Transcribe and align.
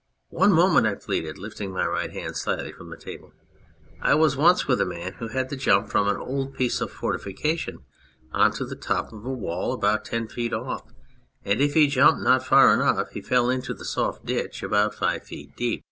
"One 0.28 0.52
moment," 0.52 0.86
I 0.86 0.94
pleaded, 0.94 1.36
lifting 1.36 1.72
my 1.72 1.84
right 1.84 2.12
hand 2.12 2.36
slightly 2.36 2.70
from 2.70 2.90
the 2.90 2.96
table." 2.96 3.32
I 4.00 4.14
was 4.14 4.36
once 4.36 4.68
with 4.68 4.80
a 4.80 4.86
man 4.86 5.14
who 5.14 5.26
had 5.26 5.48
to 5.48 5.56
jump 5.56 5.88
from 5.90 6.06
an 6.06 6.16
old 6.16 6.54
piece 6.54 6.80
of 6.80 6.92
fortification 6.92 7.84
on 8.30 8.52
to 8.52 8.64
the 8.64 8.76
top 8.76 9.12
of 9.12 9.24
a 9.24 9.32
wall 9.32 9.72
about 9.72 10.04
ten 10.04 10.28
feet 10.28 10.52
off, 10.52 10.92
and 11.44 11.60
if 11.60 11.74
he 11.74 11.88
jumped 11.88 12.22
not 12.22 12.46
far 12.46 12.72
enough 12.72 13.10
he 13.10 13.20
fell 13.20 13.50
into 13.50 13.74
the 13.74 13.84
soft 13.84 14.24
ditch 14.24 14.62
about 14.62 14.94
five 14.94 15.24
feet 15.24 15.56
deep. 15.56 15.84